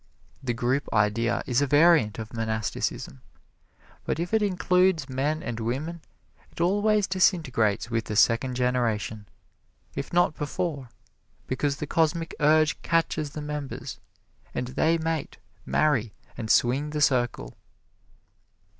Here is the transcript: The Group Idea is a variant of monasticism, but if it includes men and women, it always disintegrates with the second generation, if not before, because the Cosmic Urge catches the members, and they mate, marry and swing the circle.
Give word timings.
The 0.41 0.55
Group 0.55 0.89
Idea 0.91 1.43
is 1.45 1.61
a 1.61 1.67
variant 1.67 2.17
of 2.17 2.33
monasticism, 2.33 3.21
but 4.03 4.19
if 4.19 4.33
it 4.33 4.41
includes 4.41 5.07
men 5.07 5.43
and 5.43 5.59
women, 5.59 6.01
it 6.51 6.59
always 6.59 7.05
disintegrates 7.05 7.91
with 7.91 8.05
the 8.05 8.15
second 8.15 8.55
generation, 8.55 9.27
if 9.93 10.11
not 10.11 10.35
before, 10.35 10.89
because 11.45 11.77
the 11.77 11.85
Cosmic 11.85 12.33
Urge 12.39 12.81
catches 12.81 13.29
the 13.29 13.43
members, 13.43 13.99
and 14.55 14.69
they 14.69 14.97
mate, 14.97 15.37
marry 15.67 16.13
and 16.35 16.49
swing 16.49 16.89
the 16.89 17.01
circle. 17.01 17.55